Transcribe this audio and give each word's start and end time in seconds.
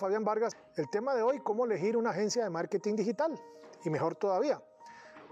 Fabián 0.00 0.24
Vargas. 0.24 0.56
El 0.76 0.88
tema 0.88 1.14
de 1.14 1.22
hoy, 1.22 1.38
cómo 1.40 1.66
elegir 1.66 1.96
una 1.96 2.10
agencia 2.10 2.42
de 2.42 2.50
marketing 2.50 2.96
digital. 2.96 3.38
Y 3.84 3.90
mejor 3.90 4.16
todavía, 4.16 4.60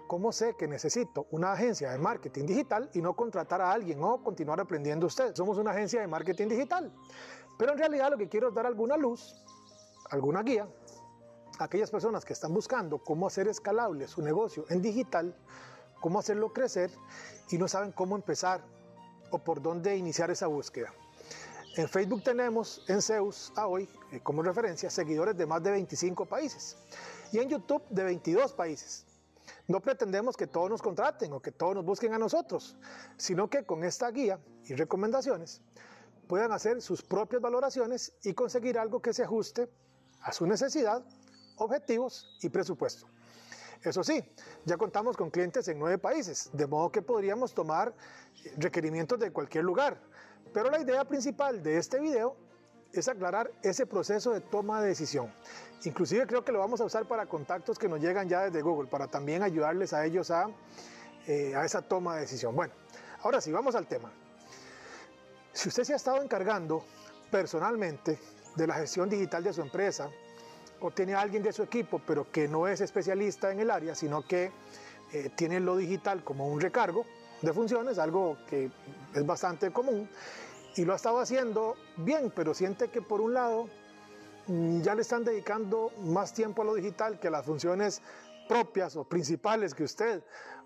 cómo 0.06 0.30
sé 0.30 0.54
que 0.56 0.68
necesito 0.68 1.26
una 1.30 1.52
agencia 1.52 1.90
de 1.90 1.98
marketing 1.98 2.44
digital 2.44 2.90
y 2.92 3.00
no 3.00 3.16
contratar 3.16 3.62
a 3.62 3.72
alguien 3.72 4.02
o 4.02 4.22
continuar 4.22 4.60
aprendiendo 4.60 5.06
usted. 5.06 5.34
Somos 5.34 5.56
una 5.58 5.70
agencia 5.70 6.00
de 6.02 6.06
marketing 6.06 6.48
digital. 6.48 6.92
Pero 7.58 7.72
en 7.72 7.78
realidad 7.78 8.10
lo 8.10 8.18
que 8.18 8.28
quiero 8.28 8.48
es 8.50 8.54
dar 8.54 8.66
alguna 8.66 8.96
luz, 8.96 9.34
alguna 10.10 10.42
guía 10.42 10.68
a 11.58 11.64
aquellas 11.64 11.90
personas 11.90 12.24
que 12.24 12.34
están 12.34 12.52
buscando 12.54 12.98
cómo 12.98 13.26
hacer 13.26 13.48
escalable 13.48 14.06
su 14.06 14.22
negocio 14.22 14.64
en 14.68 14.80
digital, 14.80 15.34
cómo 16.00 16.20
hacerlo 16.20 16.52
crecer 16.52 16.90
y 17.50 17.58
no 17.58 17.66
saben 17.66 17.90
cómo 17.90 18.14
empezar 18.14 18.62
o 19.30 19.38
por 19.38 19.60
dónde 19.60 19.96
iniciar 19.96 20.30
esa 20.30 20.46
búsqueda. 20.46 20.92
En 21.78 21.88
Facebook 21.88 22.24
tenemos 22.24 22.82
en 22.88 23.00
Zeus 23.00 23.52
a 23.54 23.68
hoy, 23.68 23.88
eh, 24.10 24.18
como 24.20 24.42
referencia, 24.42 24.90
seguidores 24.90 25.36
de 25.36 25.46
más 25.46 25.62
de 25.62 25.70
25 25.70 26.26
países 26.26 26.76
y 27.30 27.38
en 27.38 27.48
YouTube 27.48 27.84
de 27.88 28.02
22 28.02 28.52
países. 28.52 29.06
No 29.68 29.78
pretendemos 29.78 30.36
que 30.36 30.48
todos 30.48 30.68
nos 30.68 30.82
contraten 30.82 31.32
o 31.32 31.40
que 31.40 31.52
todos 31.52 31.76
nos 31.76 31.84
busquen 31.84 32.12
a 32.14 32.18
nosotros, 32.18 32.76
sino 33.16 33.48
que 33.48 33.64
con 33.64 33.84
esta 33.84 34.10
guía 34.10 34.40
y 34.64 34.74
recomendaciones 34.74 35.62
puedan 36.26 36.50
hacer 36.50 36.82
sus 36.82 37.00
propias 37.00 37.40
valoraciones 37.40 38.12
y 38.24 38.34
conseguir 38.34 38.76
algo 38.76 39.00
que 39.00 39.14
se 39.14 39.22
ajuste 39.22 39.68
a 40.22 40.32
su 40.32 40.48
necesidad, 40.48 41.04
objetivos 41.58 42.36
y 42.42 42.48
presupuesto. 42.48 43.06
Eso 43.84 44.02
sí, 44.02 44.20
ya 44.64 44.76
contamos 44.76 45.16
con 45.16 45.30
clientes 45.30 45.68
en 45.68 45.78
nueve 45.78 45.98
países, 45.98 46.50
de 46.52 46.66
modo 46.66 46.90
que 46.90 47.02
podríamos 47.02 47.54
tomar 47.54 47.94
requerimientos 48.56 49.20
de 49.20 49.30
cualquier 49.30 49.62
lugar, 49.62 50.02
pero 50.52 50.70
la 50.70 50.80
idea 50.80 51.04
principal 51.04 51.62
de 51.62 51.78
este 51.78 52.00
video 52.00 52.36
es 52.92 53.08
aclarar 53.08 53.50
ese 53.62 53.86
proceso 53.86 54.32
de 54.32 54.40
toma 54.40 54.80
de 54.80 54.88
decisión. 54.88 55.32
Inclusive 55.84 56.26
creo 56.26 56.44
que 56.44 56.52
lo 56.52 56.58
vamos 56.58 56.80
a 56.80 56.84
usar 56.84 57.06
para 57.06 57.26
contactos 57.26 57.78
que 57.78 57.88
nos 57.88 58.00
llegan 58.00 58.28
ya 58.28 58.42
desde 58.42 58.62
Google, 58.62 58.88
para 58.88 59.08
también 59.08 59.42
ayudarles 59.42 59.92
a 59.92 60.04
ellos 60.04 60.30
a, 60.30 60.48
eh, 61.26 61.54
a 61.54 61.64
esa 61.64 61.82
toma 61.82 62.14
de 62.14 62.22
decisión. 62.22 62.56
Bueno, 62.56 62.72
ahora 63.22 63.40
sí, 63.40 63.52
vamos 63.52 63.74
al 63.74 63.86
tema. 63.86 64.10
Si 65.52 65.68
usted 65.68 65.84
se 65.84 65.92
ha 65.92 65.96
estado 65.96 66.22
encargando 66.22 66.84
personalmente 67.30 68.18
de 68.56 68.66
la 68.66 68.74
gestión 68.74 69.08
digital 69.08 69.44
de 69.44 69.52
su 69.52 69.60
empresa, 69.60 70.10
o 70.80 70.90
tiene 70.90 71.14
a 71.14 71.20
alguien 71.20 71.42
de 71.42 71.52
su 71.52 71.62
equipo, 71.62 72.00
pero 72.06 72.30
que 72.30 72.48
no 72.48 72.68
es 72.68 72.80
especialista 72.80 73.50
en 73.50 73.60
el 73.60 73.70
área, 73.70 73.94
sino 73.94 74.22
que 74.22 74.52
eh, 75.12 75.30
tiene 75.34 75.60
lo 75.60 75.76
digital 75.76 76.22
como 76.22 76.48
un 76.48 76.60
recargo, 76.60 77.04
de 77.42 77.52
funciones, 77.52 77.98
algo 77.98 78.38
que 78.48 78.70
es 79.14 79.26
bastante 79.26 79.70
común, 79.72 80.08
y 80.76 80.84
lo 80.84 80.92
ha 80.92 80.96
estado 80.96 81.18
haciendo 81.18 81.76
bien, 81.96 82.32
pero 82.34 82.54
siente 82.54 82.88
que 82.88 83.02
por 83.02 83.20
un 83.20 83.34
lado 83.34 83.68
mm, 84.46 84.80
ya 84.80 84.94
le 84.94 85.02
están 85.02 85.24
dedicando 85.24 85.90
más 86.04 86.32
tiempo 86.32 86.62
a 86.62 86.64
lo 86.64 86.74
digital 86.74 87.18
que 87.18 87.28
a 87.28 87.30
las 87.30 87.44
funciones 87.44 88.00
propias 88.48 88.96
o 88.96 89.04
principales 89.04 89.74
que 89.74 89.84
usted 89.84 90.22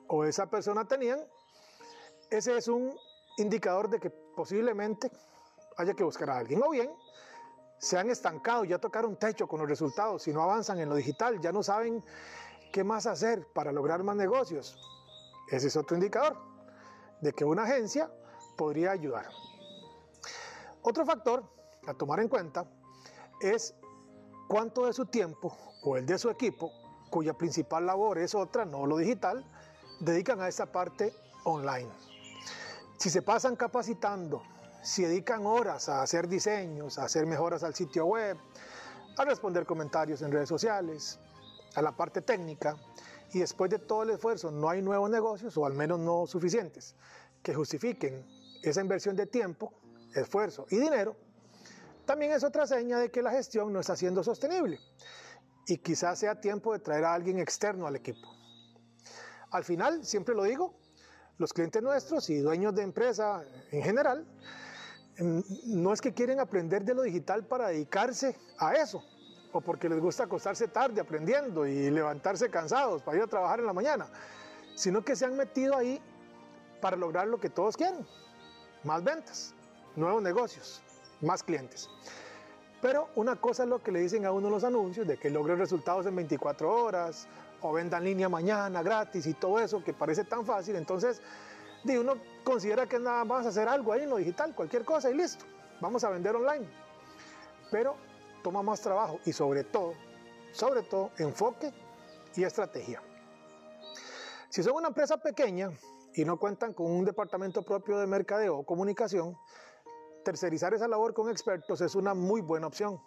o 0.09 0.25
esa 0.25 0.47
persona 0.47 0.87
tenían, 0.87 1.21
ese 2.31 2.57
es 2.57 2.69
un 2.69 2.95
indicador 3.39 3.89
de 3.89 3.99
que 3.99 4.11
posiblemente 4.11 5.11
haya 5.79 5.95
que 5.95 6.05
buscar 6.05 6.31
a 6.31 6.39
alguien. 6.39 6.63
O 6.63 6.71
bien, 6.71 6.91
se 7.79 7.99
han 7.99 8.11
estancado, 8.11 8.65
ya 8.65 8.79
tocaron 8.79 9.17
techo 9.17 9.47
con 9.49 9.61
los 9.61 9.69
resultados, 9.69 10.23
si 10.23 10.33
no 10.33 10.43
avanzan 10.43 10.79
en 10.79 10.89
lo 10.89 10.95
digital, 10.95 11.41
ya 11.41 11.53
no 11.53 11.63
saben 11.63 12.05
qué 12.71 12.85
más 12.85 13.07
hacer 13.07 13.47
para 13.53 13.73
lograr 13.73 14.03
más 14.03 14.17
negocios. 14.17 14.77
Ese 15.51 15.69
es 15.69 15.77
otro 15.77 15.97
indicador 15.97 16.52
de 17.23 17.33
que 17.33 17.45
una 17.45 17.63
agencia 17.63 18.11
podría 18.57 18.91
ayudar. 18.91 19.31
Otro 20.83 21.07
factor 21.07 21.45
a 21.87 21.95
tomar 21.95 22.21
en 22.21 22.29
cuenta 22.29 22.67
es 23.41 23.75
cuánto 24.49 24.87
de 24.87 24.93
su 24.93 25.07
tiempo 25.07 25.57
o 25.85 25.97
el 25.97 26.05
de 26.05 26.19
su 26.19 26.29
equipo, 26.29 26.71
cuya 27.11 27.33
principal 27.33 27.87
labor 27.87 28.19
es 28.19 28.35
otra, 28.35 28.65
no 28.65 28.87
lo 28.87 28.99
digital, 28.99 29.45
dedican 30.01 30.41
a 30.41 30.49
esa 30.49 30.67
parte 30.67 31.15
online. 31.45 31.91
Si 32.99 33.09
se 33.11 33.23
pasan 33.23 33.57
capacitando, 33.57 34.43
si 34.83 35.05
dedican 35.05 35.47
horas 35.47 35.89
a 35.89 36.03
hacer 36.03 36.29
diseños, 36.29 36.99
a 36.99 37.05
hacer 37.05 37.27
mejoras 37.27 37.63
al 37.63 37.75
sitio 37.75 38.07
web, 38.07 38.37
a 39.17 39.25
responder 39.25 39.65
comentarios 39.65 40.23
en 40.23 40.33
redes 40.33 40.49
sociales, 40.49 41.21
a 41.75 41.83
la 41.83 41.93
parte 41.93 42.21
técnica, 42.21 42.77
y 43.33 43.41
después 43.41 43.71
de 43.71 43.79
todo 43.79 44.03
el 44.03 44.11
esfuerzo 44.11 44.51
no 44.51 44.69
hay 44.69 44.83
nuevos 44.83 45.09
negocios, 45.11 45.57
o 45.57 45.67
al 45.67 45.75
menos 45.75 45.99
no 45.99 46.27
suficientes, 46.27 46.95
que 47.43 47.55
justifiquen 47.55 48.27
esa 48.63 48.81
inversión 48.81 49.17
de 49.17 49.27
tiempo, 49.27 49.73
esfuerzo 50.15 50.67
y 50.71 50.77
dinero, 50.77 51.17
también 52.05 52.33
es 52.33 52.45
otra 52.45 52.67
seña 52.67 52.99
de 52.99 53.11
que 53.11 53.23
la 53.23 53.31
gestión 53.31 53.73
no 53.73 53.81
está 53.81 53.97
siendo 53.97 54.23
sostenible 54.23 54.79
y 55.67 55.79
quizás 55.79 56.19
sea 56.19 56.41
tiempo 56.41 56.73
de 56.73 56.81
traer 56.81 57.05
a 57.05 57.15
alguien 57.15 57.39
externo 57.39 57.87
al 57.87 57.97
equipo. 57.97 58.29
Al 59.51 59.65
final, 59.65 60.05
siempre 60.05 60.35
lo 60.35 60.45
digo, 60.45 60.75
los 61.39 61.53
clientes 61.53 61.83
nuestros 61.83 62.29
y 62.31 62.39
dueños 62.39 62.75
de 62.75 62.83
empresa 62.83 63.45
en 63.71 63.83
general, 63.83 64.27
mm, 65.19 65.41
no 65.67 65.93
es 65.93 66.01
que 66.01 66.13
quieren 66.13 66.41
aprender 66.41 66.85
de 66.85 66.95
lo 66.95 67.03
digital 67.03 67.47
para 67.47 67.69
dedicarse 67.69 68.37
a 68.59 68.75
eso, 68.75 69.03
o 69.53 69.61
porque 69.61 69.89
les 69.89 70.01
gusta 70.01 70.25
acostarse 70.25 70.69
tarde 70.69 71.01
aprendiendo 71.01 71.67
y 71.67 71.91
levantarse 71.91 72.51
cansados 72.51 73.03
para 73.03 73.19
ir 73.19 73.23
a 73.23 73.27
trabajar 73.27 73.61
en 73.61 73.67
la 73.67 73.73
mañana, 73.73 74.07
sino 74.75 75.05
que 75.05 75.15
se 75.15 75.27
han 75.27 75.37
metido 75.37 75.77
ahí 75.77 76.01
para 76.81 76.97
lograr 76.97 77.29
lo 77.29 77.39
que 77.39 77.51
todos 77.51 77.77
quieren, 77.77 78.07
más 78.83 79.05
ventas, 79.05 79.55
nuevos 79.95 80.23
negocios, 80.23 80.83
más 81.21 81.43
clientes. 81.43 81.89
Pero 82.81 83.11
una 83.15 83.37
cosa 83.37 83.63
es 83.63 83.69
lo 83.69 83.81
que 83.81 83.93
le 83.93 84.01
dicen 84.01 84.27
a 84.27 84.33
uno 84.33 84.51
los 84.51 84.65
anuncios, 84.65 85.07
de 85.07 85.17
que 85.17 85.31
logre 85.31 85.55
resultados 85.55 86.07
en 86.07 86.17
24 86.17 86.69
horas, 86.83 87.29
o 87.61 87.73
venda 87.73 87.99
en 87.99 88.05
línea 88.05 88.29
mañana 88.29 88.83
gratis 88.83 89.25
y 89.27 89.35
todo 89.35 89.61
eso, 89.61 89.85
que 89.85 89.93
parece 89.93 90.25
tan 90.25 90.45
fácil. 90.45 90.75
Entonces, 90.75 91.23
uno 91.85 92.15
considera 92.43 92.89
que 92.89 92.99
nada 92.99 93.25
más 93.25 93.47
hacer 93.47 93.69
algo 93.69 93.93
ahí 93.93 94.03
en 94.03 94.11
lo 94.11 94.17
digital, 94.17 94.53
cualquier 94.53 94.85
cosa 94.85 95.11
y 95.11 95.15
listo, 95.15 95.45
vamos 95.81 96.03
a 96.03 96.11
vender 96.11 96.35
online. 96.35 96.67
Pero 97.71 97.95
toma 98.43 98.63
más 98.63 98.81
trabajo 98.81 99.21
y 99.25 99.33
sobre 99.33 99.65
todo, 99.65 99.95
sobre 100.53 100.83
todo, 100.83 101.11
enfoque 101.19 101.73
y 102.37 102.45
estrategia. 102.45 103.03
Si 104.49 104.63
son 104.63 104.75
una 104.75 104.89
empresa 104.89 105.17
pequeña 105.17 105.71
y 106.15 106.25
no 106.25 106.39
cuentan 106.39 106.75
con 106.75 106.91
un 106.91 107.05
departamento 107.05 107.63
propio 107.63 107.99
de 107.99 108.07
mercadeo 108.07 108.59
o 108.59 108.67
comunicación, 108.67 109.37
tercerizar 110.25 110.75
esa 110.75 110.89
labor 110.89 111.15
con 111.15 111.31
expertos 111.31 111.81
es 111.81 111.95
una 111.95 112.15
muy 112.15 112.41
buena 112.41 112.67
opción. 112.67 113.01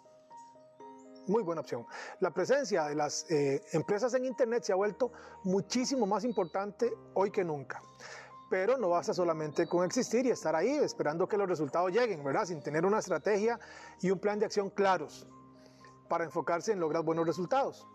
Muy 1.28 1.42
buena 1.42 1.60
opción. 1.60 1.84
La 2.20 2.32
presencia 2.32 2.84
de 2.84 2.94
las 2.94 3.28
eh, 3.30 3.60
empresas 3.72 4.14
en 4.14 4.24
Internet 4.24 4.62
se 4.62 4.72
ha 4.72 4.76
vuelto 4.76 5.12
muchísimo 5.42 6.06
más 6.06 6.24
importante 6.24 6.92
hoy 7.14 7.30
que 7.30 7.44
nunca. 7.44 7.82
Pero 8.48 8.78
no 8.78 8.90
basta 8.90 9.12
solamente 9.12 9.66
con 9.66 9.84
existir 9.84 10.26
y 10.26 10.30
estar 10.30 10.54
ahí 10.54 10.70
esperando 10.76 11.28
que 11.28 11.36
los 11.36 11.48
resultados 11.48 11.90
lleguen, 11.90 12.22
¿verdad? 12.22 12.44
Sin 12.44 12.62
tener 12.62 12.86
una 12.86 13.00
estrategia 13.00 13.58
y 14.00 14.10
un 14.10 14.18
plan 14.18 14.38
de 14.38 14.46
acción 14.46 14.70
claros 14.70 15.26
para 16.08 16.24
enfocarse 16.24 16.72
en 16.72 16.80
lograr 16.80 17.02
buenos 17.02 17.26
resultados. 17.26 17.86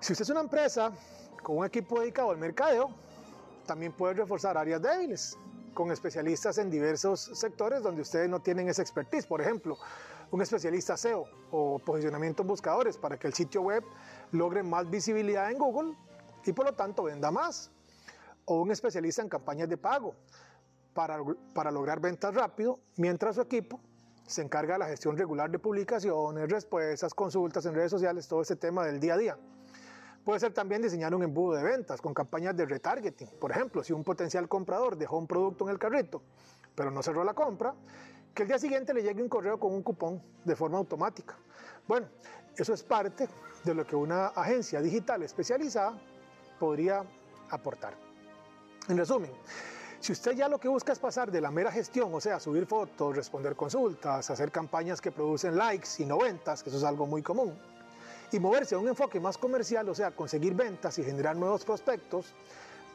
Si 0.00 0.12
usted 0.12 0.24
es 0.24 0.30
una 0.30 0.40
empresa 0.40 0.92
con 1.42 1.58
un 1.58 1.64
equipo 1.64 2.00
dedicado 2.00 2.30
al 2.30 2.38
mercadeo, 2.38 2.90
también 3.66 3.92
puede 3.92 4.14
reforzar 4.14 4.56
áreas 4.56 4.82
débiles 4.82 5.36
con 5.74 5.92
especialistas 5.92 6.58
en 6.58 6.70
diversos 6.70 7.30
sectores 7.34 7.82
donde 7.82 8.02
ustedes 8.02 8.28
no 8.28 8.40
tienen 8.40 8.68
esa 8.68 8.82
expertise. 8.82 9.26
Por 9.26 9.40
ejemplo, 9.40 9.76
un 10.30 10.42
especialista 10.42 10.96
SEO 10.96 11.24
o 11.50 11.78
posicionamiento 11.78 12.42
en 12.42 12.48
buscadores 12.48 12.96
para 12.96 13.18
que 13.18 13.28
el 13.28 13.34
sitio 13.34 13.62
web 13.62 13.84
logre 14.32 14.62
más 14.62 14.90
visibilidad 14.90 15.50
en 15.50 15.58
Google 15.58 15.96
y 16.44 16.52
por 16.52 16.66
lo 16.66 16.74
tanto 16.74 17.04
venda 17.04 17.30
más. 17.30 17.70
O 18.50 18.62
un 18.62 18.70
especialista 18.70 19.20
en 19.20 19.28
campañas 19.28 19.68
de 19.68 19.76
pago 19.76 20.14
para, 20.94 21.70
lograr 21.70 22.00
ventas 22.00 22.34
rápido 22.34 22.80
mientras 22.96 23.36
su 23.36 23.42
equipo 23.42 23.78
se 24.26 24.40
encarga 24.40 24.72
de 24.74 24.78
la 24.78 24.86
gestión 24.86 25.18
regular 25.18 25.50
de 25.50 25.58
publicaciones, 25.58 26.48
respuestas, 26.48 27.12
consultas 27.12 27.66
en 27.66 27.74
redes 27.74 27.90
sociales, 27.90 28.26
todo 28.26 28.40
ese 28.40 28.56
tema 28.56 28.86
del 28.86 29.00
día 29.00 29.14
a 29.14 29.16
día. 29.18 29.38
Puede 30.24 30.40
ser 30.40 30.54
también 30.54 30.80
diseñar 30.80 31.14
un 31.14 31.22
embudo 31.22 31.56
de 31.56 31.62
ventas 31.62 32.00
con 32.00 32.14
campañas 32.14 32.56
de 32.56 32.64
retargeting. 32.64 33.28
Por 33.38 33.50
ejemplo, 33.50 33.84
si 33.84 33.92
un 33.92 34.02
potencial 34.02 34.48
comprador 34.48 34.96
dejó 34.96 35.18
un 35.18 35.26
producto 35.26 35.64
en 35.64 35.70
el 35.70 35.78
carrito, 35.78 36.22
pero 36.74 36.90
no 36.90 37.02
cerró 37.02 37.24
la 37.24 37.34
compra, 37.34 37.74
que 38.34 38.42
el 38.44 38.48
día 38.48 38.58
siguiente 38.58 38.94
le 38.94 39.02
llegue 39.02 39.22
un 39.22 39.28
correo 39.28 39.60
con 39.60 39.74
un 39.74 39.82
cupón 39.82 40.22
de 40.44 40.56
forma 40.56 40.78
automática. 40.78 41.36
Bueno, 41.86 42.08
eso 42.56 42.72
es 42.72 42.82
parte 42.82 43.28
de 43.62 43.74
lo 43.74 43.86
que 43.86 43.94
una 43.94 44.28
agencia 44.28 44.80
digital 44.80 45.22
especializada 45.22 45.98
podría 46.58 47.04
aportar. 47.50 48.07
En 48.88 48.96
resumen, 48.96 49.30
si 50.00 50.12
usted 50.12 50.32
ya 50.32 50.48
lo 50.48 50.58
que 50.58 50.66
busca 50.66 50.92
es 50.92 50.98
pasar 50.98 51.30
de 51.30 51.42
la 51.42 51.50
mera 51.50 51.70
gestión, 51.70 52.14
o 52.14 52.20
sea, 52.20 52.40
subir 52.40 52.64
fotos, 52.64 53.14
responder 53.14 53.54
consultas, 53.54 54.30
hacer 54.30 54.50
campañas 54.50 55.00
que 55.00 55.12
producen 55.12 55.58
likes 55.58 55.88
y 55.98 56.06
no 56.06 56.18
ventas, 56.18 56.62
que 56.62 56.70
eso 56.70 56.78
es 56.78 56.84
algo 56.84 57.06
muy 57.06 57.22
común, 57.22 57.54
y 58.32 58.38
moverse 58.38 58.76
a 58.76 58.78
un 58.78 58.88
enfoque 58.88 59.20
más 59.20 59.36
comercial, 59.36 59.86
o 59.90 59.94
sea, 59.94 60.12
conseguir 60.12 60.54
ventas 60.54 60.98
y 60.98 61.04
generar 61.04 61.36
nuevos 61.36 61.66
prospectos 61.66 62.32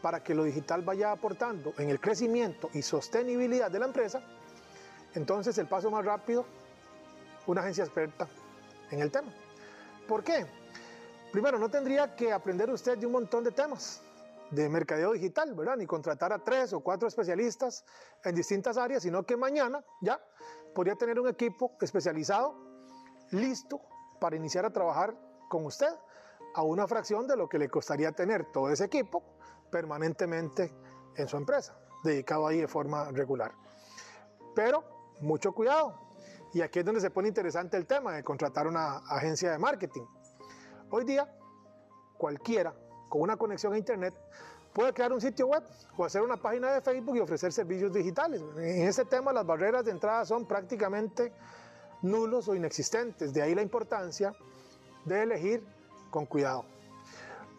para 0.01 0.23
que 0.23 0.33
lo 0.33 0.45
digital 0.45 0.81
vaya 0.81 1.11
aportando 1.11 1.73
en 1.77 1.89
el 1.89 1.99
crecimiento 1.99 2.71
y 2.73 2.81
sostenibilidad 2.81 3.69
de 3.69 3.79
la 3.79 3.85
empresa, 3.85 4.23
entonces 5.13 5.55
el 5.59 5.67
paso 5.67 5.91
más 5.91 6.03
rápido, 6.03 6.43
una 7.45 7.61
agencia 7.61 7.83
experta 7.83 8.27
en 8.89 8.99
el 8.99 9.11
tema. 9.11 9.31
¿Por 10.07 10.23
qué? 10.23 10.47
Primero, 11.31 11.59
no 11.59 11.69
tendría 11.69 12.15
que 12.15 12.31
aprender 12.31 12.69
usted 12.71 12.97
de 12.97 13.05
un 13.05 13.11
montón 13.11 13.43
de 13.43 13.51
temas 13.51 14.01
de 14.53 14.69
mercadeo 14.69 15.13
digital, 15.13 15.53
¿verdad? 15.53 15.77
Ni 15.77 15.85
contratar 15.85 16.31
a 16.31 16.43
tres 16.43 16.73
o 16.73 16.81
cuatro 16.81 17.07
especialistas 17.07 17.83
en 18.23 18.35
distintas 18.35 18.77
áreas, 18.77 19.03
sino 19.03 19.23
que 19.23 19.35
mañana 19.35 19.83
ya 20.01 20.23
podría 20.73 20.95
tener 20.95 21.19
un 21.19 21.27
equipo 21.27 21.75
especializado 21.81 22.55
listo 23.31 23.81
para 24.19 24.35
iniciar 24.35 24.65
a 24.65 24.71
trabajar 24.71 25.15
con 25.49 25.65
usted 25.65 25.89
a 26.55 26.61
una 26.61 26.87
fracción 26.87 27.27
de 27.27 27.35
lo 27.35 27.49
que 27.49 27.57
le 27.57 27.69
costaría 27.69 28.11
tener 28.11 28.51
todo 28.51 28.69
ese 28.69 28.85
equipo 28.85 29.23
permanentemente 29.71 30.71
en 31.15 31.27
su 31.27 31.37
empresa, 31.37 31.75
dedicado 32.03 32.45
ahí 32.45 32.61
de 32.61 32.67
forma 32.67 33.09
regular. 33.11 33.51
Pero 34.53 34.83
mucho 35.21 35.51
cuidado, 35.51 35.99
y 36.53 36.61
aquí 36.61 36.79
es 36.79 36.85
donde 36.85 37.01
se 37.01 37.09
pone 37.09 37.27
interesante 37.27 37.75
el 37.75 37.87
tema 37.87 38.13
de 38.13 38.23
contratar 38.23 38.67
una 38.67 38.97
agencia 39.09 39.51
de 39.51 39.57
marketing. 39.57 40.05
Hoy 40.91 41.05
día, 41.05 41.27
cualquiera 42.17 42.75
con 43.13 43.21
una 43.21 43.37
conexión 43.37 43.73
a 43.73 43.77
Internet 43.77 44.11
puede 44.73 44.91
crear 44.91 45.13
un 45.13 45.21
sitio 45.21 45.45
web 45.45 45.61
o 45.95 46.03
hacer 46.03 46.23
una 46.23 46.35
página 46.35 46.73
de 46.73 46.81
Facebook 46.81 47.15
y 47.15 47.19
ofrecer 47.19 47.53
servicios 47.53 47.93
digitales. 47.93 48.41
En 48.57 48.87
ese 48.87 49.05
tema 49.05 49.31
las 49.31 49.45
barreras 49.45 49.85
de 49.85 49.91
entrada 49.91 50.25
son 50.25 50.47
prácticamente 50.47 51.31
nulos 52.01 52.47
o 52.47 52.55
inexistentes. 52.55 53.31
De 53.31 53.43
ahí 53.43 53.53
la 53.53 53.61
importancia 53.61 54.33
de 55.05 55.21
elegir 55.21 55.63
con 56.09 56.25
cuidado. 56.25 56.65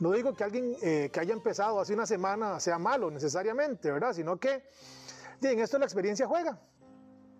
No 0.01 0.11
digo 0.11 0.35
que 0.35 0.43
alguien 0.43 0.77
eh, 0.83 1.09
que 1.13 1.21
haya 1.21 1.35
empezado 1.35 1.79
hace 1.79 1.95
una 1.95 2.05
semana 2.05 2.59
sea 2.59 2.81
malo 2.81 3.09
necesariamente, 3.13 3.93
¿verdad? 3.93 4.13
Sino 4.13 4.37
que 4.41 4.65
en 5.41 5.61
esto 5.61 5.79
la 5.79 5.85
experiencia 5.85 6.27
juega. 6.27 6.59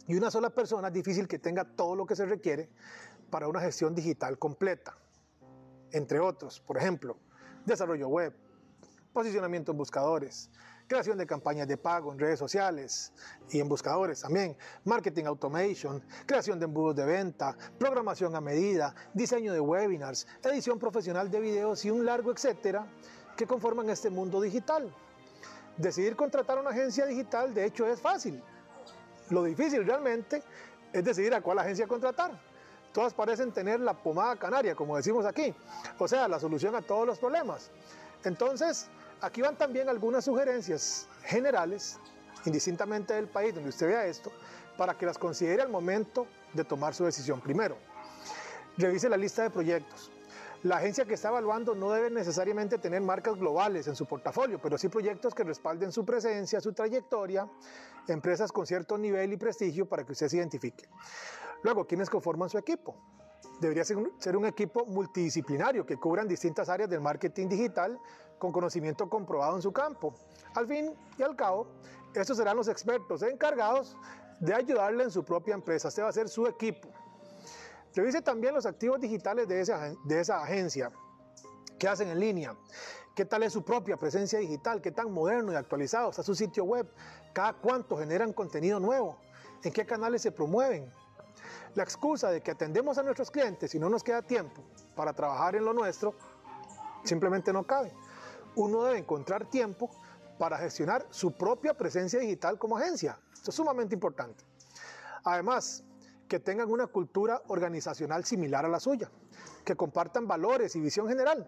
Y 0.07 0.15
una 0.15 0.31
sola 0.31 0.51
persona 0.51 0.87
es 0.87 0.95
difícil 0.95 1.27
que 1.27 1.41
tenga 1.41 1.65
todo 1.65 1.97
lo 1.97 2.07
que 2.07 2.15
se 2.15 2.27
requiere 2.27 2.71
para 3.29 3.49
una 3.49 3.61
gestión 3.61 3.93
digital 3.93 4.39
completa. 4.39 4.97
Entre 5.91 6.21
otros, 6.21 6.61
por 6.61 6.77
ejemplo, 6.77 7.17
desarrollo 7.65 8.09
web, 8.09 8.35
posicionamiento 9.13 9.73
en 9.73 9.79
buscadores, 9.79 10.51
creación 10.87 11.19
de 11.19 11.27
campañas 11.27 11.67
de 11.67 11.77
pago 11.77 12.13
en 12.13 12.19
redes 12.19 12.39
sociales 12.39 13.13
y 13.51 13.61
en 13.61 13.69
buscadores 13.69 14.21
también, 14.21 14.57
marketing 14.85 15.25
automation, 15.25 16.03
creación 16.27 16.59
de 16.59 16.67
embudos 16.67 16.97
de 16.97 17.05
venta, 17.05 17.57
programación 17.79 18.35
a 18.37 18.41
medida, 18.41 18.95
diseño 19.15 19.53
de 19.53 19.61
webinars, 19.61 20.27
edición 20.43 20.79
profesional 20.79 21.31
de 21.31 21.41
videos 21.41 21.85
y 21.85 21.91
un 21.91 22.05
largo 22.05 22.33
etcétera 22.33 22.87
que 23.37 23.47
conforman 23.47 23.91
este 23.91 24.11
mundo 24.11 24.41
digital. 24.41 24.95
Decidir 25.77 26.15
contratar 26.15 26.59
una 26.59 26.71
agencia 26.71 27.07
digital 27.07 27.53
de 27.53 27.65
hecho 27.67 27.87
es 27.87 28.01
fácil 28.01 28.43
lo 29.31 29.45
difícil 29.45 29.87
realmente 29.87 30.43
es 30.93 31.05
decidir 31.05 31.35
a 31.35 31.41
cuál 31.41 31.59
agencia 31.59 31.87
contratar. 31.87 32.33
Todas 32.95 33.13
parecen 33.13 33.51
tener 33.51 33.81
la 33.81 33.93
pomada 33.93 34.37
canaria, 34.37 34.77
como 34.77 34.97
decimos 34.97 35.27
aquí, 35.27 35.53
o 35.99 36.07
sea, 36.07 36.29
la 36.29 36.39
solución 36.39 36.77
a 36.77 36.81
todos 36.81 37.05
los 37.05 37.19
problemas. 37.19 37.73
Entonces, 38.23 38.87
aquí 39.21 39.43
van 39.43 39.57
también 39.57 39.89
algunas 39.89 40.25
sugerencias 40.25 41.09
generales, 41.25 41.99
indistintamente 42.45 43.13
del 43.13 43.27
país 43.27 43.53
donde 43.53 43.71
usted 43.71 43.89
vea 43.89 44.07
esto, 44.07 44.31
para 44.79 44.97
que 44.97 45.07
las 45.07 45.19
considere 45.19 45.61
al 45.61 45.71
momento 45.71 46.29
de 46.53 46.63
tomar 46.63 46.95
su 46.95 47.05
decisión. 47.05 47.41
Primero, 47.41 47.77
revise 48.79 49.09
la 49.09 49.17
lista 49.17 49.43
de 49.43 49.51
proyectos. 49.51 50.13
La 50.63 50.77
agencia 50.77 51.05
que 51.05 51.15
está 51.15 51.31
evaluando 51.31 51.75
no 51.75 51.91
debe 51.91 52.11
necesariamente 52.11 52.79
tener 52.79 53.01
marcas 53.01 53.35
globales 53.35 53.89
en 53.89 53.97
su 53.97 54.07
portafolio, 54.07 54.61
pero 54.63 54.79
sí 54.79 54.89
proyectos 54.89 55.35
que 55.35 55.43
respalden 55.43 55.91
su 55.91 56.05
presencia, 56.05 56.61
su 56.61 56.73
trayectoria, 56.73 57.49
empresas 58.07 58.53
con 58.53 58.69
cierto 58.69 58.97
nivel 58.97 59.33
y 59.33 59.37
prestigio 59.37 59.85
para 59.85 60.05
que 60.05 60.13
usted 60.13 60.29
se 60.29 60.37
identifique. 60.37 60.89
Luego, 61.65 61.87
¿quiénes 61.87 62.11
conforman 62.11 62.51
su 62.51 62.59
equipo? 62.59 62.95
Debería 63.59 63.85
ser 63.85 63.97
un, 64.37 64.45
equipo 64.45 64.85
multidisciplinario 64.85 65.87
que 65.87 65.97
cubran 65.97 66.29
distintas 66.29 66.69
áreas 66.69 66.91
del 66.91 67.01
marketing 67.01 67.49
digital 67.49 67.99
con 68.39 68.53
conocimiento 68.53 69.09
comprobado 69.09 69.57
en 69.57 69.63
su 69.63 69.73
campo. 69.73 70.15
Al 70.55 70.67
fin 70.67 70.95
y 71.17 71.23
al 71.23 71.35
cabo, 71.35 71.67
estos 72.15 72.37
serán 72.37 72.59
los 72.59 72.69
expertos 72.69 73.23
encargados 73.23 73.97
de 74.41 74.53
ayudarle 74.53 75.05
en 75.05 75.11
su 75.11 75.25
propia 75.25 75.55
empresa. 75.55 75.89
Este 75.89 76.03
va 76.03 76.11
a 76.11 76.13
ser 76.13 76.29
su 76.29 76.47
equipo. 76.47 76.91
Revise 77.95 78.21
también 78.21 78.55
los 78.55 78.67
activos 78.67 79.01
digitales 79.01 79.49
de 79.49 79.63
esa, 79.63 79.95
de 80.05 80.21
esa 80.21 80.43
agencia. 80.43 80.93
¿Qué 81.79 81.89
hacen 81.89 82.09
en 82.09 82.21
línea? 82.21 82.55
¿Qué 83.15 83.25
tal 83.25 83.43
es 83.43 83.55
su 83.55 83.65
propia 83.65 83.97
presencia 83.97 84.39
digital? 84.39 84.83
¿Qué 84.83 84.91
tan 84.91 85.11
moderno 85.11 85.53
y 85.53 85.55
actualizado 85.55 86.11
está 86.11 86.23
su 86.23 86.35
sitio 86.35 86.65
web? 86.65 86.87
¿Cada 87.33 87.55
cuánto 87.55 87.97
generan 87.97 88.35
contenido 88.35 88.79
nuevo? 88.79 89.17
¿En 89.63 89.73
qué 89.73 89.87
canales 89.87 90.21
se 90.21 90.31
promueven? 90.31 90.93
La 91.75 91.83
excusa 91.83 92.31
de 92.31 92.41
que 92.41 92.53
atendemos 92.53 92.99
a 92.99 93.03
nuestros 93.03 93.31
clientes 93.31 93.75
y 93.75 93.79
no 93.79 93.89
nos 93.89 94.05
queda 94.05 94.23
tiempo 94.23 94.63
para 94.95 95.13
trabajar 95.13 95.57
en 95.57 95.65
lo 95.65 95.73
nuestro 95.73 96.15
simplemente 97.03 97.53
no 97.53 97.65
cabe. 97.65 97.93
Uno 98.55 98.85
debe 98.85 98.99
encontrar 98.99 99.51
tiempo 99.51 99.91
para 100.39 100.57
gestionar 100.59 101.07
su 101.11 101.33
propia 101.33 101.75
presencia 101.75 102.21
digital 102.21 102.59
como 102.59 102.79
agencia. 102.79 103.19
Esto 103.33 103.51
es 103.51 103.57
sumamente 103.57 103.95
importante. 103.95 104.45
Además, 105.25 105.83
que 106.29 106.39
tengan 106.39 106.71
una 106.71 106.87
cultura 106.87 107.43
organizacional 107.49 108.25
similar 108.25 108.65
a 108.65 108.69
la 108.69 108.81
suya, 108.81 109.11
que 109.65 109.77
compartan 109.77 110.27
valores 110.27 110.75
y 110.77 110.81
visión 110.81 111.09
general 111.09 111.47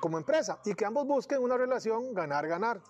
como 0.00 0.18
empresa 0.18 0.58
y 0.64 0.74
que 0.74 0.84
ambos 0.84 1.06
busquen 1.06 1.42
una 1.42 1.56
relación 1.56 2.12
ganar-ganar. 2.12 2.80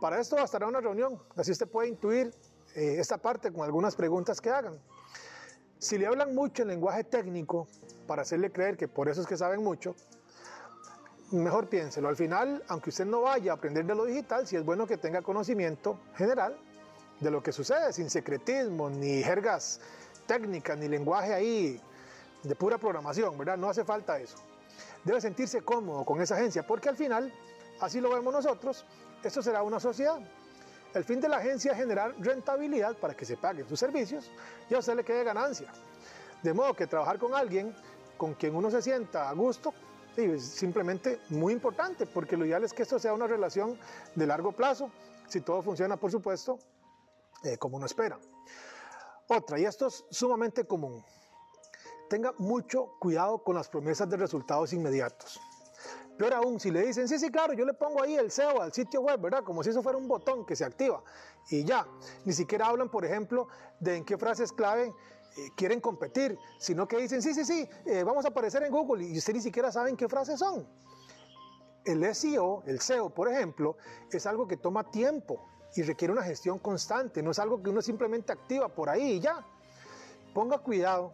Para 0.00 0.20
esto 0.20 0.36
bastará 0.36 0.66
una 0.66 0.80
reunión, 0.80 1.22
así 1.36 1.52
usted 1.52 1.68
puede 1.68 1.88
intuir 1.88 2.34
eh, 2.74 2.96
esta 2.98 3.18
parte 3.18 3.52
con 3.52 3.62
algunas 3.62 3.94
preguntas 3.94 4.40
que 4.40 4.50
hagan. 4.50 4.80
Si 5.82 5.98
le 5.98 6.06
hablan 6.06 6.32
mucho 6.32 6.62
en 6.62 6.68
lenguaje 6.68 7.02
técnico 7.02 7.66
para 8.06 8.22
hacerle 8.22 8.52
creer 8.52 8.76
que 8.76 8.86
por 8.86 9.08
eso 9.08 9.20
es 9.20 9.26
que 9.26 9.36
saben 9.36 9.64
mucho, 9.64 9.96
mejor 11.32 11.68
piénselo. 11.68 12.08
Al 12.08 12.14
final, 12.14 12.62
aunque 12.68 12.90
usted 12.90 13.04
no 13.04 13.22
vaya 13.22 13.50
a 13.50 13.54
aprender 13.56 13.84
de 13.84 13.96
lo 13.96 14.04
digital, 14.04 14.46
sí 14.46 14.54
es 14.54 14.64
bueno 14.64 14.86
que 14.86 14.96
tenga 14.96 15.22
conocimiento 15.22 15.98
general 16.14 16.56
de 17.18 17.32
lo 17.32 17.42
que 17.42 17.50
sucede, 17.50 17.92
sin 17.92 18.10
secretismo 18.10 18.90
ni 18.90 19.24
jergas 19.24 19.80
técnica 20.28 20.76
ni 20.76 20.86
lenguaje 20.86 21.34
ahí 21.34 21.80
de 22.44 22.54
pura 22.54 22.78
programación, 22.78 23.36
¿verdad? 23.36 23.56
No 23.56 23.68
hace 23.68 23.84
falta 23.84 24.20
eso. 24.20 24.36
Debe 25.02 25.20
sentirse 25.20 25.62
cómodo 25.62 26.04
con 26.04 26.20
esa 26.20 26.36
agencia, 26.36 26.64
porque 26.64 26.90
al 26.90 26.96
final, 26.96 27.32
así 27.80 28.00
lo 28.00 28.10
vemos 28.10 28.32
nosotros, 28.32 28.86
esto 29.24 29.42
será 29.42 29.64
una 29.64 29.80
sociedad. 29.80 30.20
El 30.94 31.04
fin 31.04 31.20
de 31.20 31.28
la 31.28 31.38
agencia 31.38 31.72
es 31.72 31.78
generar 31.78 32.14
rentabilidad 32.18 32.96
para 32.96 33.14
que 33.14 33.24
se 33.24 33.36
paguen 33.36 33.66
sus 33.68 33.78
servicios 33.78 34.30
y 34.68 34.74
a 34.74 34.78
usted 34.78 34.94
le 34.94 35.04
quede 35.04 35.24
ganancia. 35.24 35.72
De 36.42 36.52
modo 36.52 36.74
que 36.74 36.86
trabajar 36.86 37.18
con 37.18 37.34
alguien 37.34 37.74
con 38.16 38.34
quien 38.34 38.54
uno 38.54 38.70
se 38.70 38.82
sienta 38.82 39.28
a 39.28 39.32
gusto 39.32 39.72
es 40.16 40.44
simplemente 40.44 41.20
muy 41.30 41.54
importante, 41.54 42.06
porque 42.06 42.36
lo 42.36 42.44
ideal 42.44 42.64
es 42.64 42.72
que 42.72 42.82
esto 42.82 42.98
sea 42.98 43.14
una 43.14 43.26
relación 43.26 43.78
de 44.14 44.26
largo 44.26 44.52
plazo, 44.52 44.90
si 45.28 45.40
todo 45.40 45.62
funciona, 45.62 45.96
por 45.96 46.10
supuesto, 46.10 46.58
eh, 47.42 47.56
como 47.56 47.78
uno 47.78 47.86
espera. 47.86 48.18
Otra, 49.28 49.58
y 49.58 49.64
esto 49.64 49.86
es 49.86 50.04
sumamente 50.10 50.66
común, 50.66 51.02
tenga 52.10 52.34
mucho 52.36 52.92
cuidado 52.98 53.42
con 53.42 53.54
las 53.56 53.68
promesas 53.68 54.10
de 54.10 54.18
resultados 54.18 54.74
inmediatos. 54.74 55.40
Peor 56.16 56.34
aún, 56.34 56.60
si 56.60 56.70
le 56.70 56.86
dicen, 56.86 57.08
sí, 57.08 57.18
sí, 57.18 57.30
claro, 57.30 57.52
yo 57.54 57.64
le 57.64 57.74
pongo 57.74 58.02
ahí 58.02 58.16
el 58.16 58.30
SEO 58.30 58.60
al 58.60 58.72
sitio 58.72 59.00
web, 59.00 59.20
¿verdad? 59.20 59.42
Como 59.42 59.62
si 59.62 59.70
eso 59.70 59.82
fuera 59.82 59.98
un 59.98 60.06
botón 60.06 60.44
que 60.44 60.54
se 60.54 60.64
activa 60.64 61.02
y 61.50 61.64
ya. 61.64 61.86
Ni 62.24 62.32
siquiera 62.32 62.66
hablan, 62.66 62.88
por 62.90 63.04
ejemplo, 63.04 63.48
de 63.80 63.96
en 63.96 64.04
qué 64.04 64.16
frases 64.18 64.52
clave 64.52 64.94
eh, 65.36 65.48
quieren 65.56 65.80
competir, 65.80 66.38
sino 66.58 66.86
que 66.86 66.98
dicen, 66.98 67.22
sí, 67.22 67.34
sí, 67.34 67.44
sí, 67.44 67.68
eh, 67.86 68.04
vamos 68.04 68.24
a 68.24 68.28
aparecer 68.28 68.62
en 68.62 68.70
Google 68.70 69.04
y 69.04 69.16
usted 69.16 69.32
ni 69.32 69.40
siquiera 69.40 69.72
saben 69.72 69.96
qué 69.96 70.08
frases 70.08 70.38
son. 70.38 70.66
El 71.84 72.14
SEO, 72.14 72.62
el 72.66 72.80
SEO, 72.80 73.10
por 73.10 73.28
ejemplo, 73.28 73.76
es 74.10 74.26
algo 74.26 74.46
que 74.46 74.56
toma 74.56 74.90
tiempo 74.90 75.40
y 75.74 75.82
requiere 75.82 76.12
una 76.12 76.22
gestión 76.22 76.58
constante, 76.58 77.22
no 77.22 77.30
es 77.30 77.38
algo 77.38 77.62
que 77.62 77.70
uno 77.70 77.80
simplemente 77.80 78.30
activa 78.30 78.68
por 78.68 78.90
ahí 78.90 79.14
y 79.14 79.20
ya. 79.20 79.44
Ponga 80.34 80.58
cuidado 80.58 81.12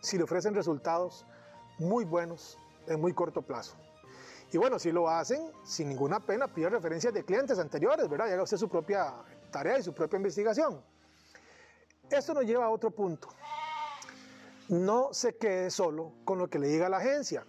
si 0.00 0.16
le 0.16 0.24
ofrecen 0.24 0.54
resultados 0.54 1.26
muy 1.78 2.04
buenos 2.04 2.56
en 2.86 3.00
muy 3.00 3.12
corto 3.12 3.42
plazo. 3.42 3.76
Y 4.52 4.58
bueno, 4.58 4.78
si 4.78 4.90
lo 4.90 5.08
hacen, 5.08 5.52
sin 5.62 5.88
ninguna 5.88 6.18
pena, 6.18 6.48
pide 6.48 6.68
referencias 6.68 7.14
de 7.14 7.24
clientes 7.24 7.58
anteriores, 7.58 8.08
¿verdad? 8.08 8.28
Y 8.28 8.32
haga 8.32 8.42
usted 8.42 8.56
su 8.56 8.68
propia 8.68 9.14
tarea 9.50 9.78
y 9.78 9.82
su 9.82 9.92
propia 9.92 10.16
investigación. 10.16 10.82
Esto 12.10 12.34
nos 12.34 12.44
lleva 12.44 12.64
a 12.64 12.70
otro 12.70 12.90
punto. 12.90 13.28
No 14.68 15.12
se 15.12 15.36
quede 15.36 15.70
solo 15.70 16.14
con 16.24 16.38
lo 16.38 16.48
que 16.48 16.58
le 16.58 16.66
diga 16.66 16.88
la 16.88 16.96
agencia. 16.96 17.44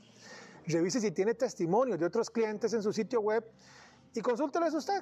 Revise 0.68 1.00
si 1.00 1.12
tiene 1.12 1.34
testimonios 1.34 2.00
de 2.00 2.06
otros 2.06 2.30
clientes 2.30 2.72
en 2.74 2.84
su 2.84 2.94
sitio 2.94 3.22
web 3.22 3.44
y 4.14 4.22
consúlteles 4.22 4.74
usted. 4.74 5.02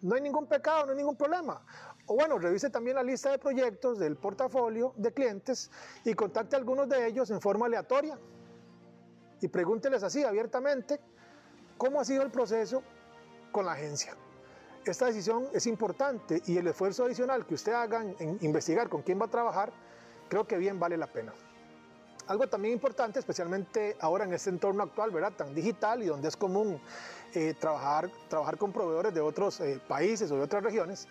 No 0.00 0.14
hay 0.14 0.20
ningún 0.20 0.46
pecado, 0.46 0.86
no 0.86 0.92
hay 0.92 0.98
ningún 0.98 1.16
problema. 1.16 1.64
O 2.06 2.14
bueno, 2.14 2.38
revise 2.38 2.70
también 2.70 2.96
la 2.96 3.02
lista 3.02 3.30
de 3.30 3.38
proyectos 3.38 3.98
del 3.98 4.16
portafolio 4.16 4.92
de 4.96 5.12
clientes 5.12 5.70
y 6.04 6.14
contacte 6.14 6.54
a 6.54 6.58
algunos 6.58 6.88
de 6.88 7.06
ellos 7.06 7.30
en 7.30 7.40
forma 7.40 7.66
aleatoria. 7.66 8.18
Y 9.42 9.48
pregúnteles 9.48 10.04
así 10.04 10.22
abiertamente 10.22 11.00
cómo 11.76 12.00
ha 12.00 12.04
sido 12.04 12.22
el 12.22 12.30
proceso 12.30 12.82
con 13.50 13.66
la 13.66 13.72
agencia. 13.72 14.16
Esta 14.84 15.06
decisión 15.06 15.48
es 15.52 15.66
importante 15.66 16.42
y 16.46 16.56
el 16.56 16.68
esfuerzo 16.68 17.04
adicional 17.04 17.44
que 17.44 17.54
usted 17.54 17.72
haga 17.72 18.02
en 18.02 18.38
investigar 18.40 18.88
con 18.88 19.02
quién 19.02 19.20
va 19.20 19.26
a 19.26 19.30
trabajar, 19.30 19.72
creo 20.28 20.46
que 20.46 20.56
bien 20.56 20.78
vale 20.78 20.96
la 20.96 21.08
pena. 21.08 21.32
Algo 22.28 22.48
también 22.48 22.74
importante, 22.74 23.18
especialmente 23.18 23.96
ahora 24.00 24.24
en 24.24 24.32
este 24.32 24.50
entorno 24.50 24.84
actual, 24.84 25.10
¿verdad? 25.10 25.32
Tan 25.32 25.54
digital 25.54 26.04
y 26.04 26.06
donde 26.06 26.28
es 26.28 26.36
común 26.36 26.80
eh, 27.34 27.54
trabajar, 27.58 28.10
trabajar 28.28 28.56
con 28.58 28.72
proveedores 28.72 29.12
de 29.12 29.20
otros 29.20 29.60
eh, 29.60 29.80
países 29.88 30.30
o 30.30 30.36
de 30.36 30.42
otras 30.42 30.62
regiones, 30.62 31.08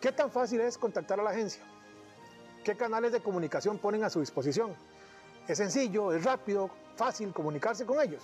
¿qué 0.00 0.12
tan 0.12 0.30
fácil 0.30 0.62
es 0.62 0.78
contactar 0.78 1.20
a 1.20 1.22
la 1.22 1.30
agencia? 1.30 1.62
¿Qué 2.64 2.74
canales 2.74 3.12
de 3.12 3.20
comunicación 3.20 3.78
ponen 3.78 4.02
a 4.02 4.08
su 4.08 4.20
disposición? 4.20 4.74
Es 5.46 5.58
sencillo, 5.58 6.10
es 6.14 6.24
rápido, 6.24 6.70
fácil 6.96 7.32
comunicarse 7.32 7.84
con 7.84 8.00
ellos. 8.00 8.22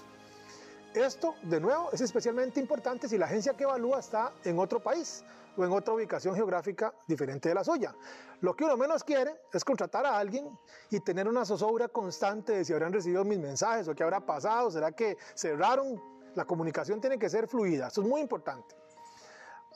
Esto, 0.95 1.37
de 1.43 1.61
nuevo, 1.61 1.91
es 1.93 2.01
especialmente 2.01 2.59
importante 2.59 3.09
si 3.09 3.17
la 3.17 3.27
agencia 3.27 3.55
que 3.55 3.63
evalúa 3.63 4.01
está 4.01 4.33
en 4.45 4.59
otro 4.59 4.81
país 4.81 5.25
o 5.57 5.65
en 5.65 5.73
otra 5.73 5.95
ubicación 5.95 6.35
geográfica 6.35 6.93
diferente 7.07 7.49
de 7.49 7.55
la 7.55 7.63
suya. 7.63 7.95
Lo 8.41 8.57
que 8.57 8.65
uno 8.65 8.77
menos 8.77 9.05
quiere 9.05 9.41
es 9.53 9.65
contratar 9.65 10.05
a 10.05 10.19
alguien 10.19 10.49
y 10.91 10.99
tener 11.01 11.29
una 11.29 11.45
zozobra 11.45 11.89
constante 11.89 12.55
de 12.55 12.65
si 12.65 12.73
habrán 12.73 12.93
recibido 12.93 13.25
mis 13.25 13.39
mensajes 13.39 13.87
o 13.87 13.95
qué 13.95 14.03
habrá 14.03 14.21
pasado, 14.21 14.71
será 14.71 14.93
que 14.93 15.17
cerraron. 15.35 16.01
La 16.35 16.45
comunicación 16.45 17.01
tiene 17.01 17.19
que 17.19 17.29
ser 17.29 17.49
fluida, 17.49 17.89
eso 17.89 18.03
es 18.03 18.09
muy 18.09 18.21
importante. 18.21 18.77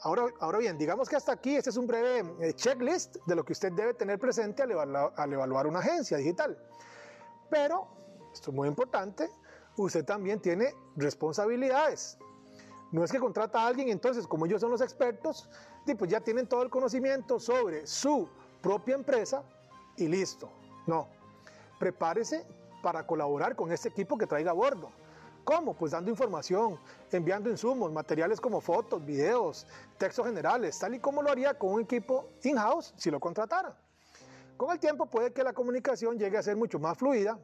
Ahora, 0.02 0.26
ahora 0.40 0.58
bien, 0.58 0.78
digamos 0.78 1.08
que 1.08 1.16
hasta 1.16 1.32
aquí 1.32 1.56
este 1.56 1.70
es 1.70 1.76
un 1.76 1.86
breve 1.86 2.24
eh, 2.40 2.52
checklist 2.54 3.16
de 3.26 3.34
lo 3.34 3.44
que 3.44 3.52
usted 3.52 3.72
debe 3.72 3.94
tener 3.94 4.18
presente 4.18 4.62
al 4.62 4.72
al 4.72 5.32
evaluar 5.32 5.66
una 5.66 5.80
agencia 5.80 6.16
digital. 6.16 6.56
Pero, 7.50 7.88
esto 8.34 8.50
es 8.50 8.56
muy 8.56 8.68
importante, 8.68 9.30
usted 9.76 10.04
también 10.04 10.40
tiene 10.40 10.74
responsabilidades. 10.96 12.18
No 12.92 13.02
es 13.02 13.10
que 13.10 13.18
contrata 13.18 13.62
a 13.62 13.66
alguien, 13.66 13.88
entonces, 13.88 14.26
como 14.26 14.46
ellos 14.46 14.60
son 14.60 14.70
los 14.70 14.80
expertos, 14.80 15.48
pues 15.98 16.10
ya 16.10 16.20
tienen 16.20 16.46
todo 16.46 16.62
el 16.62 16.70
conocimiento 16.70 17.40
sobre 17.40 17.86
su 17.86 18.28
propia 18.62 18.94
empresa 18.94 19.42
y 19.96 20.08
listo. 20.08 20.48
No. 20.86 21.08
Prepárese 21.78 22.46
para 22.82 23.06
colaborar 23.06 23.56
con 23.56 23.72
este 23.72 23.88
equipo 23.88 24.16
que 24.16 24.26
traiga 24.26 24.50
a 24.50 24.54
bordo. 24.54 24.90
¿Cómo? 25.44 25.74
Pues 25.74 25.92
dando 25.92 26.10
información, 26.10 26.78
enviando 27.10 27.50
insumos, 27.50 27.92
materiales 27.92 28.40
como 28.40 28.60
fotos, 28.60 29.04
videos, 29.04 29.66
textos 29.98 30.26
generales, 30.26 30.78
tal 30.78 30.94
y 30.94 31.00
como 31.00 31.22
lo 31.22 31.30
haría 31.30 31.54
con 31.54 31.72
un 31.72 31.82
equipo 31.82 32.30
in-house 32.42 32.94
si 32.96 33.10
lo 33.10 33.20
contratara. 33.20 33.76
Con 34.56 34.70
el 34.70 34.78
tiempo 34.78 35.06
puede 35.06 35.32
que 35.32 35.42
la 35.42 35.52
comunicación 35.52 36.18
llegue 36.18 36.38
a 36.38 36.42
ser 36.42 36.56
mucho 36.56 36.78
más 36.78 36.96
fluida, 36.96 37.38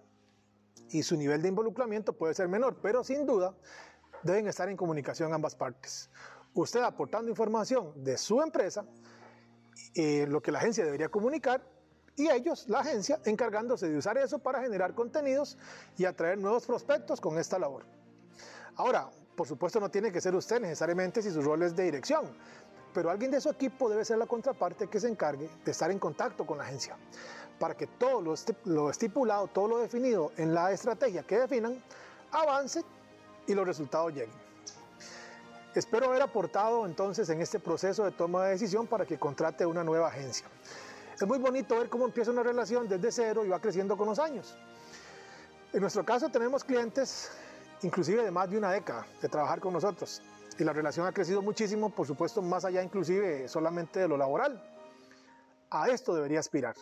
y 0.90 1.02
su 1.02 1.16
nivel 1.16 1.42
de 1.42 1.48
involucramiento 1.48 2.12
puede 2.12 2.34
ser 2.34 2.48
menor, 2.48 2.76
pero 2.82 3.04
sin 3.04 3.26
duda 3.26 3.54
deben 4.22 4.48
estar 4.48 4.68
en 4.68 4.76
comunicación 4.76 5.32
ambas 5.32 5.54
partes. 5.54 6.10
Usted 6.54 6.80
aportando 6.80 7.30
información 7.30 7.92
de 8.02 8.18
su 8.18 8.42
empresa, 8.42 8.84
eh, 9.94 10.26
lo 10.28 10.42
que 10.42 10.52
la 10.52 10.58
agencia 10.58 10.84
debería 10.84 11.08
comunicar, 11.08 11.62
y 12.16 12.28
ellos, 12.28 12.68
la 12.68 12.80
agencia, 12.80 13.20
encargándose 13.24 13.88
de 13.88 13.96
usar 13.96 14.18
eso 14.18 14.38
para 14.38 14.60
generar 14.60 14.94
contenidos 14.94 15.56
y 15.96 16.04
atraer 16.04 16.38
nuevos 16.38 16.66
prospectos 16.66 17.20
con 17.20 17.38
esta 17.38 17.58
labor. 17.58 17.86
Ahora, 18.76 19.10
por 19.36 19.46
supuesto 19.46 19.80
no 19.80 19.90
tiene 19.90 20.12
que 20.12 20.20
ser 20.20 20.34
usted 20.34 20.60
necesariamente 20.60 21.22
si 21.22 21.30
su 21.30 21.40
rol 21.40 21.62
es 21.62 21.74
de 21.74 21.84
dirección, 21.84 22.26
pero 22.92 23.11
alguien 23.11 23.30
de 23.30 23.40
su 23.40 23.49
equipo 23.49 23.88
debe 23.88 24.04
ser 24.04 24.18
la 24.18 24.26
contraparte 24.26 24.88
que 24.88 25.00
se 25.00 25.09
encargue 25.09 25.49
de 25.64 25.70
estar 25.70 25.90
en 25.90 25.99
contacto 25.99 26.47
con 26.47 26.59
la 26.59 26.64
agencia 26.64 26.97
para 27.59 27.76
que 27.76 27.87
todo 27.87 28.23
lo 28.64 28.90
estipulado, 28.90 29.47
todo 29.49 29.68
lo 29.68 29.78
definido 29.78 30.32
en 30.38 30.54
la 30.54 30.73
estrategia 30.73 31.23
que 31.23 31.38
definan, 31.38 31.82
avance 32.32 32.82
y 33.47 33.54
los 33.54 33.66
resultados 33.66 34.12
lleguen. 34.14 34.35
Espero 35.75 36.06
haber 36.06 36.23
aportado 36.23 36.87
entonces 36.87 37.28
en 37.28 37.40
este 37.42 37.61
proceso 37.61 38.04
de 38.04 38.12
toma 38.12 38.44
de 38.44 38.52
decisión 38.52 38.87
para 38.87 39.04
que 39.04 39.18
contrate 39.18 39.66
una 39.66 39.85
nueva 39.85 40.09
agencia. 40.09 40.47
Es 41.14 41.26
muy 41.26 41.38
bonito 41.38 41.76
ver 41.76 41.90
cómo 41.90 42.06
empieza 42.06 42.30
una 42.30 42.42
relación 42.42 42.88
desde 42.88 43.12
cero 43.12 43.44
y 43.44 43.50
va 43.50 43.61
creciendo 43.61 43.97
con 43.97 44.09
los 44.09 44.18
años. 44.18 44.56
En 45.73 45.82
nuestro 45.82 46.04
caso 46.04 46.30
tenemos 46.30 46.64
clientes 46.64 47.30
inclusive 47.82 48.25
de 48.25 48.30
más 48.30 48.50
de 48.50 48.56
una 48.56 48.73
década 48.73 49.06
de 49.20 49.28
trabajar 49.28 49.61
con 49.61 49.73
nosotros 49.73 50.23
y 50.61 50.64
la 50.64 50.73
relación 50.75 51.07
ha 51.07 51.12
crecido 51.12 51.40
muchísimo, 51.40 51.88
por 51.90 52.07
supuesto, 52.07 52.43
más 52.43 52.64
allá 52.64 52.83
inclusive 52.83 53.49
solamente 53.49 54.00
de 54.00 54.09
lo 54.09 54.17
laboral. 54.17 54.62
A 55.71 55.88
esto 55.88 56.14
debería 56.14 56.40
aspirar. 56.40 56.76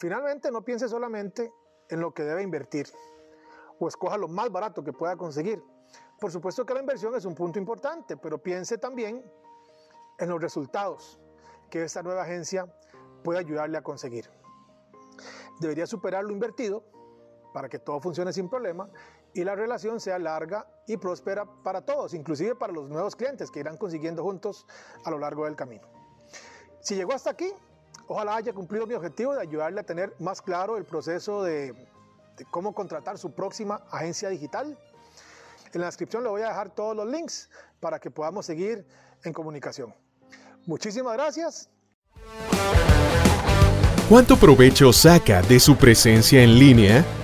Finalmente, 0.00 0.50
no 0.50 0.62
piense 0.62 0.88
solamente 0.88 1.52
en 1.88 2.00
lo 2.00 2.12
que 2.12 2.24
debe 2.24 2.42
invertir 2.42 2.88
o 3.78 3.86
escoja 3.86 4.16
lo 4.16 4.28
más 4.28 4.50
barato 4.50 4.82
que 4.82 4.92
pueda 4.92 5.16
conseguir. 5.16 5.62
Por 6.18 6.32
supuesto 6.32 6.66
que 6.66 6.74
la 6.74 6.80
inversión 6.80 7.14
es 7.14 7.24
un 7.24 7.34
punto 7.34 7.58
importante, 7.58 8.16
pero 8.16 8.38
piense 8.38 8.76
también 8.78 9.24
en 10.18 10.28
los 10.28 10.40
resultados 10.40 11.20
que 11.70 11.84
esta 11.84 12.02
nueva 12.02 12.22
agencia 12.22 12.66
puede 13.22 13.38
ayudarle 13.38 13.78
a 13.78 13.82
conseguir. 13.82 14.28
Debería 15.60 15.86
superar 15.86 16.24
lo 16.24 16.32
invertido 16.32 16.82
para 17.52 17.68
que 17.68 17.78
todo 17.78 18.00
funcione 18.00 18.32
sin 18.32 18.48
problema 18.48 18.88
y 19.34 19.44
la 19.44 19.54
relación 19.54 20.00
sea 20.00 20.18
larga 20.18 20.66
y 20.86 20.96
próspera 20.96 21.44
para 21.62 21.82
todos, 21.82 22.14
inclusive 22.14 22.54
para 22.54 22.72
los 22.72 22.88
nuevos 22.88 23.16
clientes 23.16 23.50
que 23.50 23.60
irán 23.60 23.76
consiguiendo 23.76 24.22
juntos 24.22 24.66
a 25.04 25.10
lo 25.10 25.18
largo 25.18 25.44
del 25.44 25.56
camino. 25.56 25.86
Si 26.80 26.94
llegó 26.94 27.12
hasta 27.12 27.30
aquí, 27.30 27.52
Ojalá 28.06 28.36
haya 28.36 28.52
cumplido 28.52 28.86
mi 28.86 28.94
objetivo 28.94 29.34
de 29.34 29.40
ayudarle 29.40 29.80
a 29.80 29.82
tener 29.82 30.14
más 30.18 30.42
claro 30.42 30.76
el 30.76 30.84
proceso 30.84 31.42
de, 31.42 31.74
cómo 32.50 32.74
contratar 32.74 33.16
su 33.18 33.32
próxima 33.32 33.82
agencia 33.90 34.28
digital. 34.28 34.78
En 35.72 35.80
la 35.80 35.86
descripción 35.86 36.22
le 36.22 36.28
voy 36.28 36.42
a 36.42 36.48
dejar 36.48 36.70
todos 36.70 36.94
los 36.94 37.06
links 37.06 37.48
para 37.80 37.98
que 37.98 38.10
podamos 38.10 38.46
seguir 38.46 38.86
en 39.24 39.32
comunicación. 39.32 39.94
Muchísimas 40.66 41.14
gracias. 41.14 41.70
¿Cuánto 44.08 44.36
provecho 44.36 44.92
saca 44.92 45.40
de 45.42 45.58
su 45.58 45.76
presencia 45.76 46.42
en 46.42 46.58
línea? 46.58 47.23